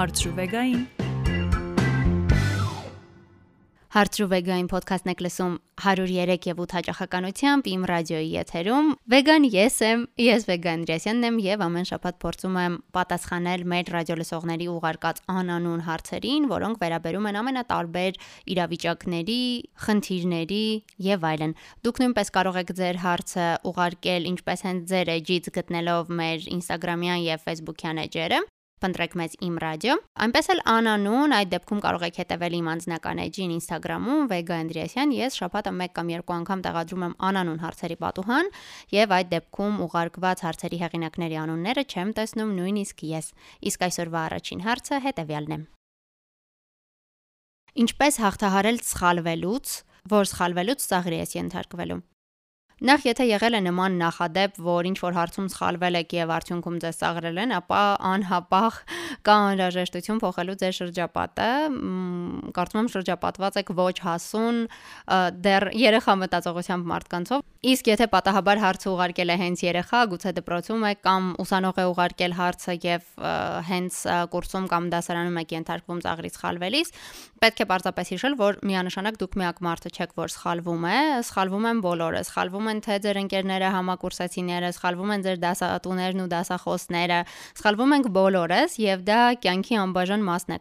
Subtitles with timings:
[0.00, 0.84] Հարցրուվեգային
[3.92, 10.46] Հարցրուվեգային ոդքասթն եք լսում 103 եւ 8 հաճախականությամբ իմ ռադիոյի եթերում։ Վեգան ես եմ, ես
[10.48, 16.80] Վեգան Դրեսյանն եմ եւ ամեն շաբաթ փորձում եմ պատասխանել մեր ռադիոլսողների ուղարկած անանուն հարցերին, որոնք
[16.80, 18.22] վերաբերում են ամենատարբեր
[18.56, 19.42] իրավիճակների,
[19.84, 20.64] խնդիրների
[21.10, 21.52] եւ այլն։
[21.84, 27.46] Դուք նույնպես կարող եք ձեր հարցը ուղարկել ինչպես հենց ձեր էջից գտնելով մեր Instagram-յան եւ
[27.50, 28.40] Facebook-յան էջերը
[28.80, 29.94] փնտրեք մեզ իմ ռադիո։
[30.24, 35.38] Այնպես էլ անանուն, այդ դեպքում կարող եք հետևել իմ անձնական էջին Instagram-ում Vega Andreasyan, ես
[35.40, 38.50] շաբաթը 1 կամ 2 անգամ տեղադրում եմ անանուն հարցերի պատուհան,
[38.96, 43.34] եւ այդ դեպքում ուղարկված հարցերի հեղինակների անունները չեմ տեսնում նույնիսկ ես։
[43.70, 45.60] Իսկ այսօրվա առաջին հարցը հետեւյալն է.
[47.80, 49.74] Ինչպես հաղթահարել սխալվելուց,
[50.10, 52.00] որ սխալվելուց ծաղրի ես ենթարկվելու։
[52.80, 57.00] Նախ եթե եղել է նման նախադեպ, որ ինչ որ հարցում սխալվել եք եւ արդյունքում ձեզ
[57.00, 58.78] ծաղրել են, ապա անհապաղ
[59.20, 61.48] կա անհրաժեշտություն փոխելու ձեր շրջապատը։
[62.56, 64.62] Կարծում եմ շրջապատված եք ոչ հասուն,
[65.44, 71.00] դեռ երեխա մտածողությամբ մարդկանցով։ Իսկ եթե պատահաբար հարցը ուղարկել է հենց երեխա, գուցե դպրոցում եք
[71.04, 73.10] կամ ուսանող է ուղարկել հարցը եւ
[73.68, 73.98] հենց
[74.32, 76.94] կուրսում կամ դասարանում եք ենթարկվում ծաղրից սխալվելիս,
[77.44, 81.84] պետք է պարզապես հիշել, որ միանշանակ դուք միակ մարդը չեք, որ սխալվում է, սխալվում են
[81.84, 87.20] բոլորը, սխալվում են թե ձեր ընկերները, համակուրսացիները, սխալվում են ձեր դասատուներն ու դասախոսները,
[87.60, 90.58] սխալվում ենք բոլորս եւ դա կյանքի անբաժան մասն է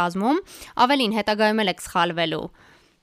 [0.00, 0.42] կազմում։
[0.86, 2.44] Ավելին հետագայում եք սխալվելու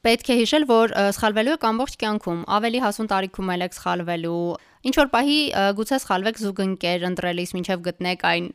[0.08, 4.44] պետք է հիշել, որ սխալվելու եք ամբողջ կյանքում, ավելի հասուն տարիքում եք սխալվելու,
[4.88, 5.40] Ինչ որ պահի
[5.76, 8.46] գուցե սխալվեք զուգընկեր ընտրելիս, ինչև գտնեք այն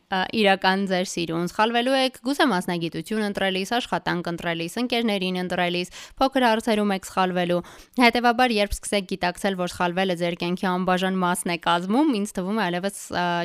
[0.41, 7.09] իրական ձեր սիրուն։ Սխալվելու եք գուցե մասնագիտություն ընտրելիս, աշխատանք ընտրելիս, ընկերներին ընտրելիս, փոքր հարցերում եք
[7.11, 7.59] սխալվելու։
[8.01, 12.65] Հետևաբար, երբ սկսեք գիտակցել, որ սխալվելը ձեր կյանքի անբաժան մասն է կազմում, ինձ թվում է
[12.73, 12.97] այլևս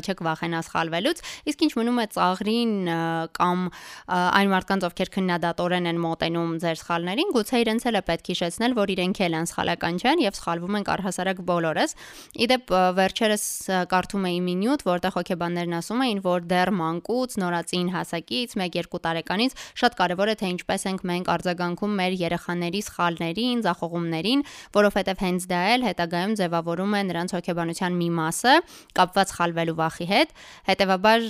[0.08, 1.22] չեք վախենա սխալվելուց,
[1.52, 2.74] իսկ ինչ մնում է ծաղրին
[3.36, 3.68] կամ
[4.08, 8.96] այն մարդկանց, ովքեր քննադատորեն են մոտենում ձեր սխալներին, գուցե իրենց էլ է պետք հիշեցնել, որ
[8.96, 11.96] իրենք էլ են սխալական չեն եւ սխալվում են առհասարակ բոլորս։
[12.48, 13.44] Իդեպ վերջերս
[13.92, 19.56] կարդում էի մի նյութ, որտեղ հոկեբաններն ասում էին, որ դեռ մանկուց, նորածին հասակից, 1-2 տարեկանից
[19.82, 24.44] շատ կարևոր է թե ինչպես ենք մենք արձագանքում մեր երեխաների սխալներին, ձախողումներին,
[24.78, 28.54] որովհետև հենց դա էլ հետագայում ձևավորում է նրանց հոկեբանության մի մասը,
[28.98, 30.36] կապված սխալվելու վախի հետ։
[30.68, 31.28] Հետևաբար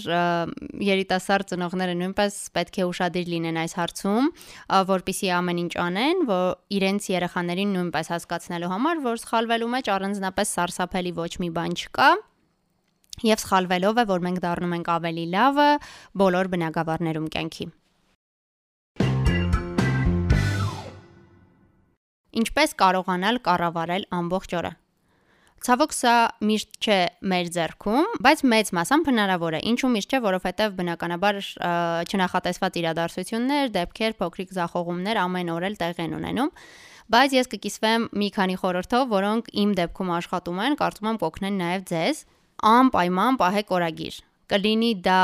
[0.88, 4.29] երիտասարդ ծնողները նույնպես պետք է ուշադիր լինեն այս հարցում,
[4.91, 6.46] որpիսի ամեն ինչ անեն, որ
[6.78, 12.10] իրենց երեխաներին նույնպես հասկացնելու համար, որ սխալվելու մեջ առանձնապես սարսափելի ոչ մի բան չկա
[13.28, 15.70] եւ սխալվելով է, որ մենք դառնում ենք ավելի լավը
[16.22, 17.70] բոլոր բնակավարներում կյանքի։
[22.38, 24.74] Ինչպես կարողանալ կառավարել ամբողջ օրը։
[25.66, 26.16] Ցավոք սա
[26.46, 26.98] միշտ չէ
[27.32, 31.40] մեր ձեռքում, բայց մեծ մասամբ հնարավոր է։ Ինչու միշտ չէ, որովհետև բնականաբար
[32.14, 36.54] չնախատեսված իրադարձություններ, դեպքեր, փոքրիկ զախողումներ ամեն օր էլ տեղ են ունենում
[37.13, 41.85] բայց ես կկիսվեմ մի քանի խորհրդով, որոնք իմ դեպքում աշխատում են, կարծում եմ կօգնեն նաև
[41.91, 42.25] ձեզ։
[42.68, 44.19] Անպայման պահեք օրագիր։
[44.51, 45.22] Կլինի դա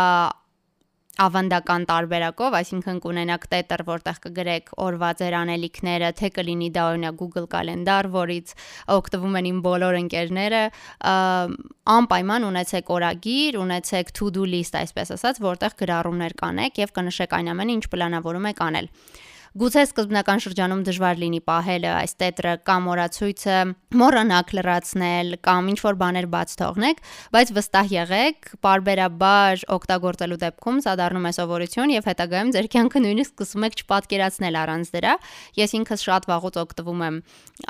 [1.23, 7.45] ավանդական տարբերակով, այսինքն կունենաք տետր, որտեղ կգրեք օրվա ձեր անելիքները, թե կլինի դա օրինակ Google
[7.51, 8.53] կալենդար, որից
[8.95, 10.63] օգտվում են իմ բոլոր ընկերները,
[11.93, 17.77] անպայման ունեցեք օրագիր, ունեցեք to-do list, այսպես ասած, որտեղ գրառումներ կանեք եւ կնշեք այն ամենը,
[17.77, 18.89] ինչ պլանավորում եք անել։
[19.53, 23.57] Գուցե սկզբնական շրջանում դժվար լինի պահելը այս տետրը կամ օրացույցը,
[24.01, 27.03] մոռանաք լրացնել կամ ինչ որ բաներ բաց թողնեք,
[27.35, 33.33] բայց վստահ եղեք, parberabar օգտագործելու դեպքում սա դառնում է սովորություն եւ հետագայում ձեր կյանքը նույնիսկ
[33.37, 35.13] սկսում եք չպատկերացնել առանց դրա։
[35.61, 37.21] Ես ինքս շատ վաղուց օգտվում եմ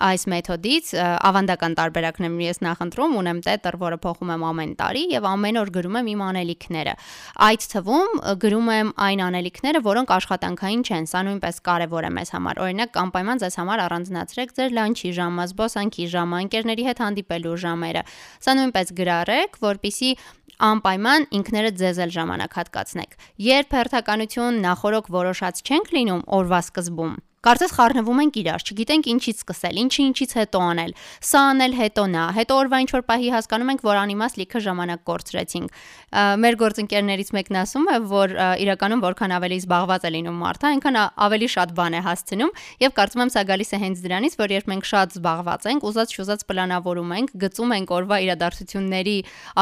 [0.08, 5.28] այս մեթոդից, ավանդական տարբերակն եմ ես նախընտրում, ունեմ տետր, որը փոխում եմ ամեն տարի եւ
[5.34, 6.96] ամեն օր գրում եմ իմ անելիքները։
[7.44, 12.31] Այդ թվում գրում եմ այն անելիքները, որոնք աշխատանքային չեն, սա նույնպես կա կարևոր է մեզ
[12.38, 18.06] համար։ Օրինակ, անպայման ձեզ համար առանձնացրեք ձեր լանչի ժամը, զբոսանքի ժամը, ընկերների հետ հանդիպելու ժամերը։
[18.45, 20.11] Սա նույնպես գրառեք, որpիսի
[20.63, 27.73] անպայման ինքներդ ձեզ էլ ժամանակ հատկացնեք։ Երբ հերթականություն նախորոք որոշած չենք լինում օրվա սկզբում, Կարծես
[27.75, 30.91] խառնվում ենք իրար, չգիտենք ինչից սկսել, ինչի ինչից հետո անել։
[31.28, 35.01] Սա անել հետո նա, հետո օրվա ինչ որ պահի հասկանում ենք, որ անիմաստ լիքը ժամանակ
[35.09, 35.81] կորցրեցինք։
[36.40, 41.49] Մեր գործընկերներից մեկն ասում է, որ իրականում որքան ավելի զբաղված է լինում մարդը, այնքան ավելի
[41.51, 44.87] շատ բան է հասցնում, եւ կարծում եմ սա գալիս է հենց դրանից, որ երբ մենք
[44.87, 49.17] շատ զբաղված ենք, ուզած շուզած պլանավորում ենք, գծում ենք օրվա իրադարձությունների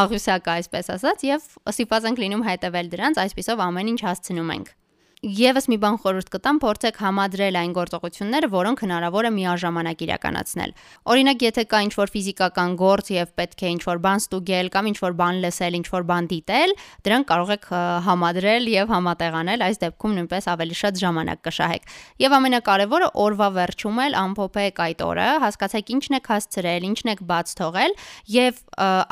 [0.05, 4.77] աղյուսակը, այսպես ասած, եւ ստիպված ենք լինում հետեւել դրանց, այսպեսով ամեն ինչ հասցնում ենք։
[5.21, 10.71] Եվս մի բան խորհուրդ կտամ, փորձեք համադրել այն գործողությունները, որոնք հնարավոր է միաժամանակ իրականացնել։
[11.13, 15.41] Օրինակ, եթե կա ինչ-որ ֆիզիկական գործ եւ պետք է ինչ-որ բան ստուգել կամ ինչ-որ բան
[15.45, 16.73] լսել, ինչ-որ բան դիտել,
[17.05, 17.67] դրանք կարող եք
[18.09, 21.85] համադրել եւ համատեղանել, այս դեպքում նույնպես ավելի շատ ժամանակ կշահեք։
[22.25, 27.55] Եվ ամենակարևորը օրվա վերջում էլ ամփոփեք այդ օրը, հասկացեք ինչն եք հասցրել, ինչն եք բաց
[27.61, 27.95] թողել
[28.41, 28.61] եւ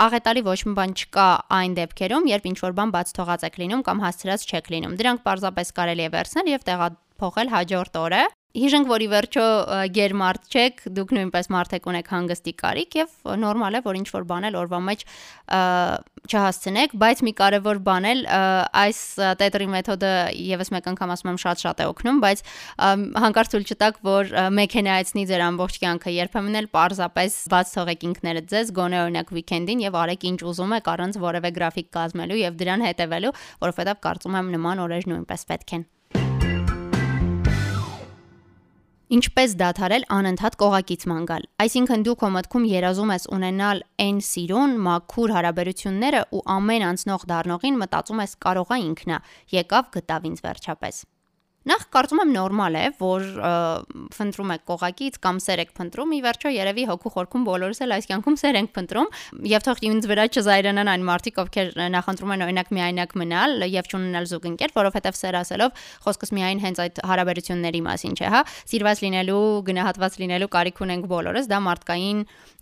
[0.09, 1.29] աղետալի ոչ մի բան չկա
[1.59, 5.73] այն դեպքերում, երբ ինչ-որ բան բաց թողած եք լինում կամ հասցրած չեք լինում։ Դրանք պարզապես
[5.79, 9.43] կարելի կարելի է վերցնել եւ տեղափոխել հաջորդ օրը։ Հիշենք, որ ի վերջո
[9.93, 13.11] գերմարտ չեք, դուք նույնպես մարդեք ունեք հանգստի կարիք եւ
[13.43, 15.03] նորմալ է, որ ինչ որ բանել օրվա մեջ
[16.33, 18.23] չհասցնեք, բայց մի կարևոր բան էլ
[18.81, 19.01] այս
[19.43, 20.13] տետրի մեթոդը
[20.49, 22.43] եւս մեկ անգամ ասում եմ շատ-շատ է օգնում, բայց
[23.21, 28.73] հանկարծ ցույց չտաք, որ մեքենայացնի ձեր ամբողջ կյանքը, երբեմն էլ parzapes բաց թողեք ինքներդ ձեզ,
[28.81, 33.33] գոնե օրինակ վիկենդին եւ արեք ինչ ուզում եք առանց որևէ գրաֆիկ կազմելու եւ դրան հետևելու,
[33.69, 35.89] որովհետեւ կարծում եմ նման օրեր նույնպես պետք են։
[39.09, 45.33] Ինչպես դադարել անընդհատ կողակիցման գալ։ Այսինքն դու քո մտքում երազում ես ունենալ այն սիրուն, մաքուր
[45.39, 49.23] հարաբերությունները ու ամեն անցնող դառնողին մտածում ես կարողա ինքնա։
[49.57, 51.01] Եկավ գտավ ինձ վերջապես։
[51.69, 53.25] Նախ կարծում եմ նորմալ է, որ
[54.15, 58.07] փնտրում եք կողակից կամ սեր եք փնտրում, ի վերջո երևի հոգու խորքում բոլորս էլ այս
[58.09, 59.09] կյանքում սեր ենք փնտրում,
[59.51, 64.29] եւ թող ինձ վրա չզայրանան այն մարդիկ, ովքեր նախընտրում են օրինակ միայնակ մնալ եւ չունենալ
[64.33, 70.17] զուգընկեր, որովհետեւ սեր ասելով խոսքս միայն հենց այդ հարաբերությունների մասին չէ, հա։ Սիրված լինելու, գնահատված
[70.23, 72.19] լինելու կարիք ունենք բոլորս, դա մարդկային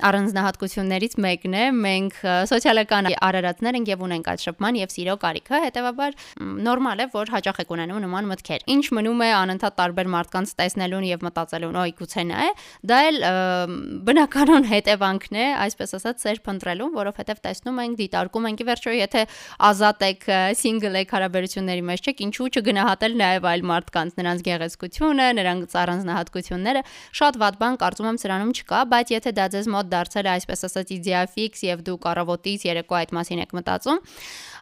[0.07, 2.19] առանձնահատկություններից մեկն է։ Մենք
[2.51, 6.17] սոցիալական արարածներ ենք եւ ունենք այդ շփման եւ սիրո կարիքը, հետեւաբար
[6.67, 11.05] նորմալ է, որ հաճախ եք ունենում նման մտքեր։ Ինչ մնում է անընդհատ տարբեր մարդկանց տեսնելուն
[11.07, 12.49] եւ մտածելուն, օй գուցե նա է,
[12.89, 13.17] դա էլ
[14.07, 19.23] բնականon հետևանքն է, այսպես ասած, սեր փնտրելուն, որովհետեւ տեսնում ենք, դիտարկում ենք, ի վերջո, եթե
[19.67, 20.27] ազատ եք,
[20.57, 26.83] single եք հարաբերությունների մեջ չեք, ինչու չգնահատել նաեւ այլ մարդկանց, նրանց գեղեցկությունը, նրանց առանձնահատկությունները,
[27.21, 30.67] շատ ված բան կարծում եմ սրանում չկա, բայց եթե դա ձեզ մոտ դարձել է այսպես
[30.67, 34.01] ասած իդեա ֆիքս եւ դու կարավոտից երեկո այդ մասին եք մտածում,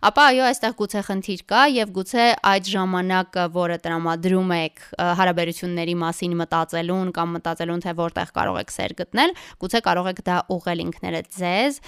[0.06, 4.84] ապա այո, այստեղ գուցե խնդիր կա եւ գուցե այդ ժամանակը, որը տրամադրում եք
[5.20, 9.36] հարաբերությունների մասին մտածելուն կամ մտածելուն թե որտեղ կարող եք սեր գտնել,
[9.66, 11.80] գուցե կարող եք դա ուղղել ինքներդ ձեզ,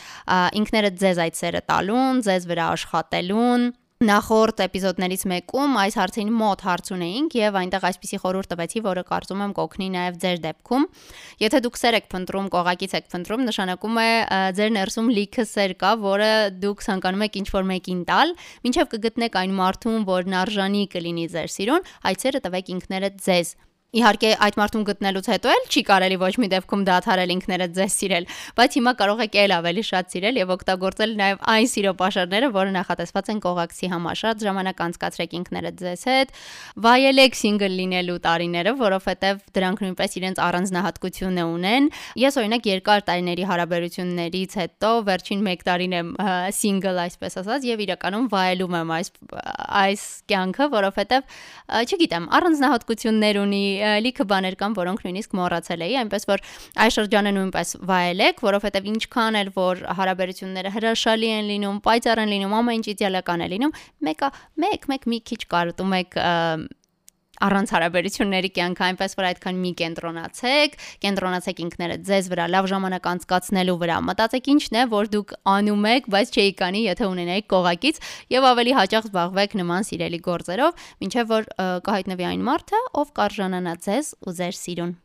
[0.62, 6.92] ինքներդ ձեզ այդ սերը տալուն, ձեզ վրա աշխատելուն Նախորդ էպիզոդներից մեկում այս հարցին մոտ հարց
[6.94, 10.86] ունեինք եւ այնտեղ այսպիսի խորհուրդ տվեցի, որը կարծում եմ կօգնի նաեւ ձեր դեպքում։
[11.42, 14.10] Եթե դուք սեր եք փնտրում, կողակից եք փնտրում, նշանակում է
[14.62, 18.36] ձեր ներսում լիքը սեր կա, որը դուք ցանկանում եք ինչ-որ մեկին տալ,
[18.70, 23.58] ինչեւ կգտնեք այն մարդուն, որն արժանի կլինի ձեր սիրուն, այդ սերը տվեք ինքներդ ձեզ
[23.96, 28.26] Իհարկե այդ մարդուն գտնելուց հետո էլ չի կարելի ոչ մի դեպքում դադարել ինքներդ ձեզ սիրել,
[28.58, 32.74] բայց հիմա կարող եք ել ավելի շատ սիրել եւ օգտագործել նաեւ այն սիրո pašարները, որը
[32.76, 36.36] նախատեսված են կողակցի համար։ Շատ ժամանակ անցկացրեք ինքներդ ձեզ հետ,
[36.84, 41.90] վայելեք single լինելու տարիները, որովհետեւ դրանք նույնպես իրենց առանձնահատկությունը ունեն։
[42.28, 46.12] Ես օրինակ երկար տարիների հարաբերություններից հետո վերջին 1 տարին եմ
[46.60, 49.12] single այսպես ասած եւ իրականում վայելում եմ այս
[49.78, 51.38] այս կյանքը, որովհետեւ
[51.88, 53.64] չգիտեմ, առանձնահատկություններ ունի
[54.08, 56.44] լիքը բաներ կան, որոնք նույնիսկ մոռացել էի, այնպես որ
[56.86, 62.58] այս շրջանը նույնպես վայելեք, որովհետև ինչքան էլ որ հարաբերությունները հրաշալի են լինում, պայծառ են լինում,
[62.58, 63.78] ամեն ինչ իդեալական է լինում,
[64.08, 64.32] մեկը
[64.68, 66.20] մեկ մեկ մի քիչ կարոտում եք
[67.46, 73.78] առանց հարաբերությունների կյանքը այնպես որ այդքան մի կենտրոնացեք, կենտրոնացեք ինքներդ ձեզ վրա, լավ ժամանակ անցկացնելու
[73.84, 78.02] վրա։ Մտածեք ինչն է, որ դուք անում եք, բայց չէի կանի, եթե ունենայիք կողակից
[78.34, 81.52] եւ ավելի հաճախ զբաղվեք նման սիրելի գործերով, ինչեւ որ
[81.88, 84.96] կհայտնվի այն մարդը, ով կարժանանա ձեզ ու ձեր սիրուն։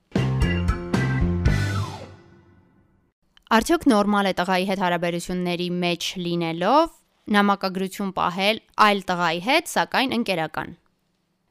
[3.52, 6.94] Արդյոք նորմալ է տղայի հետ հարաբերությունների մեջ լինելով
[7.36, 10.72] նամակագրություն պահել այլ տղայի հետ, սակայն ընկերական։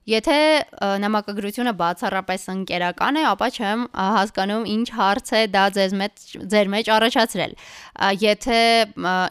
[0.10, 0.36] Եթե
[0.81, 6.88] նամակագրությունը բացառապես ընկերական է, ապա չեմ հասկանում ինչ հարց է դա ձեզ մեջ ձեր մեջ
[6.96, 7.53] առաջացրել։
[8.22, 8.58] Եթե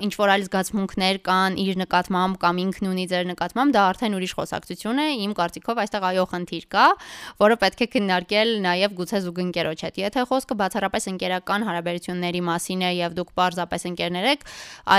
[0.06, 4.34] ինչ որ այլ զգացմունքներ կան իր նկատմամբ կամ ինքն ունի ձեր նկատմամբ, դա արդեն ուրիշ
[4.38, 6.86] խոսակցություն է։ Իմ կարծիքով այստեղ այո խնդիր կա,
[7.42, 12.92] որը պետք է քննարկել նաև գուցե զուգընկերոջ հետ։ Եթե խոսքը բացառապես ընկերական հարաբերությունների մասին է
[13.00, 14.46] եւ դուք պարզապես ընկերներ եք,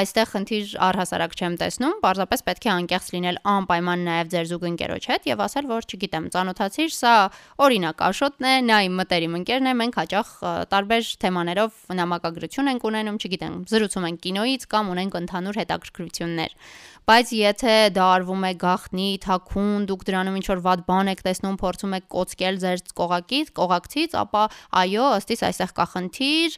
[0.02, 5.30] այստեղ խնդիր առհասարակ չեմ տեսնում, պարզապես պետք է անկեղծ լինել անպայման նաև ձեր զուգընկերոջ հետ
[5.32, 7.14] եւ ասել, որ չգիտեմ, ծանոթացիր, սա
[7.62, 10.32] օրինակ Աշոտն է, նա իմ մտերիմ ընկերն է, մենք հաճախ
[10.72, 16.56] տարբեր թեմաներով նամակագրություն ենք ունենում, չգիտեմ, զրուցում ենք կինոից կամ ունենք ընդհանուր հետաքրքրություններ։
[17.02, 21.58] Բայց եթե դա արվում է գախնի, թաքուն, դուք դրանում ինչ որ վատ բան եք տեսնում,
[21.62, 24.44] փորձում եք կոծկել ձեր կողակից, կողակցից, ապա
[24.82, 26.58] այո, ըստիս այստեղ կա խնդիր։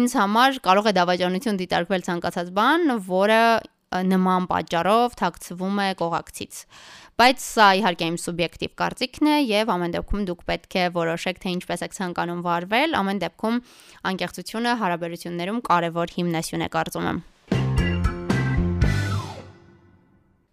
[0.00, 3.42] Ինձ համար կարող է դավաճանություն դիտարկվել ցանկացած բան, որը
[3.86, 6.62] նման պատճառով թաքցվում է կողակցից։
[7.16, 11.52] Բայց սա իհարկե իմ սուբյեկտիվ կարծիքն է եւ ամեն դեպքում դուք պետք է որոշեք թե
[11.56, 13.60] ինչպես եք ցանկանում վարվել, ամեն դեպքում
[14.10, 17.22] անկեղծությունը հարաբերություններում կարևոր հիմնասյուն է կարծում եմ։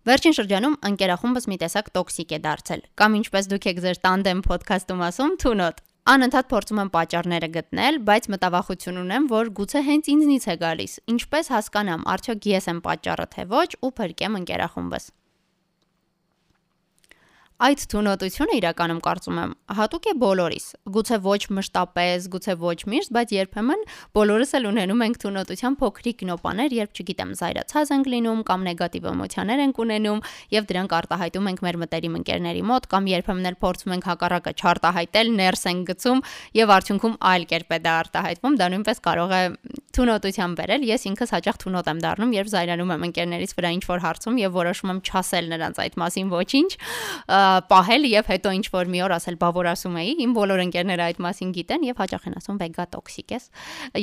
[0.07, 5.03] Վերջին շրջանում ընկերախումբս մի տեսակ տոքսիկ է դարձել, կամ ինչպես դուք եք ձեր տանդեմ ոդքասթում
[5.11, 10.55] ասում, թունոտ։ Անընդհատ փորձում եմ պատճառները գտնել, բայց մտավախություն ունեմ, որ գուցե հենց ինձնից է
[10.63, 15.11] գալիս։ Ինչպես հասկանամ, արդյոք ես եմ պատճառը թե ոչ ու փրկեմ ընկերախումբս։
[17.63, 20.65] Այդ թունոտությունը իրականում կարծում եմ հատուկ է բոլորիս։
[20.95, 23.85] Գուցե ոչ մշտապես, գուցե ոչ միշտ, բայց երբեմն
[24.17, 29.63] բոլորս էլ ունենում ենք թունոտության փոքրիկ նոպաներ, երբ չգիտեմ, զայրացած ենք լինում կամ նեգատիվ էմոցիաներ
[29.63, 30.19] ենք ունենում
[30.51, 35.33] եւ դրանք արտահայտում ենք մեր մտերիմ ընկերների մոտ կամ երբեմն էլ փորձում ենք հակառակը չարտահայտել,
[35.39, 36.23] ներս ենք գցում
[36.59, 39.43] եւ արդյունքում այլ կերպ է դա արտահայտվում։ Դա նույնպես կարող է
[39.93, 44.03] թունոտության բերել։ Ես ինքս հաճախ թունոտ եմ դառնում, երբ զայրանում եմ ընկերներից վրա ինչ որ
[44.03, 46.71] հարցում եւ որոշում եմ չասել նրանց այդ մասին ոչինչ
[47.69, 51.05] պահել եւ հետո ինչ որ մի օր ասել, բա որ ասում էի, իմ բոլոր ընկերները
[51.07, 53.45] այդ մասին գիտեն եւ հաճախ են ասում, վեգա տոքսիկ ես,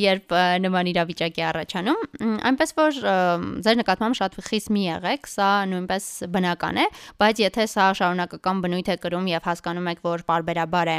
[0.00, 2.04] երբ նման իրավիճակ է առաջանում,
[2.50, 3.00] այնպես որ
[3.66, 6.87] ձեր նկատմամբ շատ խիստ մի եղեք, սա նույնպես բնական է,
[7.21, 10.99] բայց եթե սա շարունակական բնույթ է կրում եւ հասկանում եք, որ parberabar է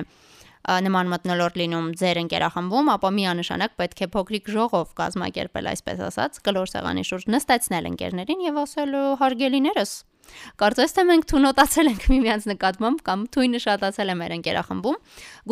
[0.62, 6.72] նման մտնոլորտ լինում ձեր ընկերախմբում, ապա միանշանակ պետք է փոքրիկ ժողով կազմակերպել, այսպես ասած, կլոր
[6.76, 9.96] սեղանի շուրջ նստեցնել ընկերներին եւ ասել հարգելիներս
[10.62, 15.02] Կարծես թե մենք թունոտացել ենք միմյանց նկատմամբ կամ թույնը շատացել է մեր ընկերախմբում։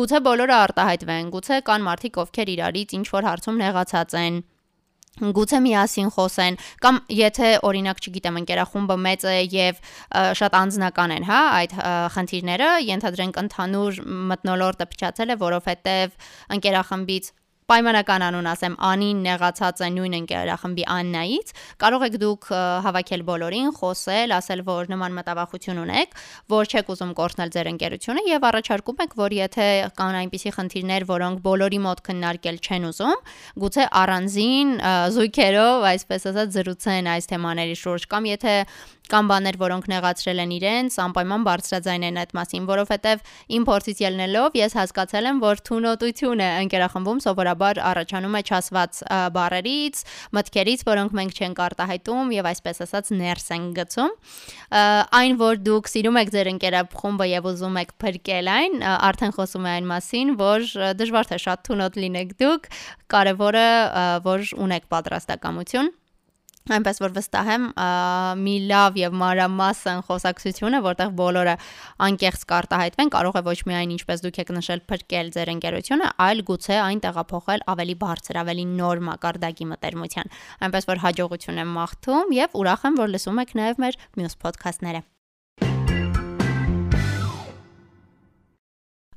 [0.00, 4.40] Գուցե բոլորը արտահայտվեն, գուցե կան մարդիկ, ովքեր իրարից ինչ որ հարցում նեղացած են,
[5.20, 9.80] գուցե միասին խոսեն կամ եթե օրինակ չգիտեմ ընկերախումբը մեծ է եւ
[10.40, 11.74] շատ անձնական են, հա, այդ
[12.14, 16.16] խնդիրները ենթադրենք ընդհանուր մտնոլորտը փչացել է, որովհետեւ
[16.56, 17.32] ընկերախմբից
[17.70, 22.48] պայմանական անուն ասեմ, Անին նեղացած է նույն ընկերախմբի Աննայից, կարող եք դուք
[22.86, 26.18] հավաքել բոլորին, խոսել, ասել, որ նման մտավախություն ունեք,
[26.50, 29.68] որ չեք ուզում կորցնել ձեր ընկերությունը եւ առաջարկում եք, որ եթե
[30.00, 33.20] կան այնպիսի խնդիրներ, որոնք բոլորի մոտ քննարկել չեն ուզում,
[33.64, 34.72] գուցե առանձին
[35.14, 38.54] զույգերով, այսպես ասած, զրուցեն այս թեմաների շուրջ կամ եթե
[39.10, 43.24] Կան բաներ, որոնք նեղացրել են իրենց, անպայման բարձրաձայն են այդ մասին, որովհետև
[43.56, 49.00] իմ փորձից ելնելով ես հասկացել եմ, որ թունոտությունը ընկերախմբում սովորաբար առաջանում է չասված
[49.34, 50.02] բառերից,
[50.38, 54.14] մտքերից, որոնք մենք չենք արտահայտում եւ այսպես ասած ներս են գցում։
[55.20, 58.78] Այն, որ դուք սիրում եք ձեր ընկերախումբը եւ ուզում եք փրկել այն,
[59.10, 60.68] արդեն խոսում է այն մասին, որ
[61.02, 62.70] դժվար թե շատ թունոտ լինեք դուք,
[63.10, 63.70] կարևորը
[64.30, 65.90] որ ունեք պատրաստակամություն
[66.76, 67.66] այնպես որ վստահ եմ
[68.40, 71.54] մի լավ եւ մանրամասն խոսակցությունը, որտեղ բոլորը
[72.08, 76.80] անկեղծ կարտահայտվեն, կարող է ոչ միայն ինչպես դուք եք նշել փրկել ձեր ընկերությունը, այլ գուցե
[76.86, 80.34] այն տեղափոխել ավելի բարձր, ավելի նոր մակարդակի մտերմության։
[80.70, 85.06] Այնպես որ հաջողություն եմ մաղթում եւ ուրախ եմ, որ լսում եք նաեւ մեր մյուս ոդքասթները։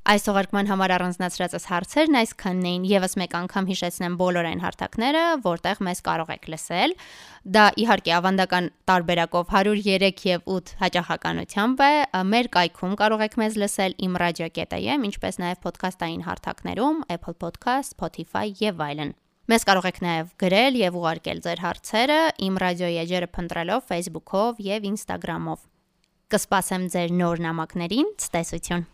[0.04, 5.80] Այս թողարկման համար առանձնացրածս հարցերն այսքանն էին։ Եվս մեկ անգամ հիշեցնեմ բոլոր այն հարթակները, որտեղ
[5.86, 6.94] մեզ կարող եք լսել։
[7.56, 11.90] Դա իհարկե ավանդական տարբերակով 103 եւ 8 հաճախականությամբ է։
[12.34, 18.84] Մեր կայքում կարող եք մեզ լսել ռադիո.am, ինչպես նաեւ ոդքասթային հարթակներում Apple Podcast, Spotify եւ
[18.84, 19.16] այլն։
[19.48, 24.88] Մեզ կարող եք նաև գրել եւ ուղարկել ձեր հարցերը իմ ռադիոյի էջերը փնտրելով Facebook-ով եւ
[24.92, 25.68] Instagram-ով։
[26.32, 28.93] Կսպասեմ ձեր նոր նամակներին։ Ցտեսություն։